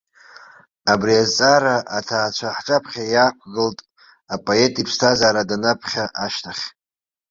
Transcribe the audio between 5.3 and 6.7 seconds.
данаԥхьа ашьҭахь.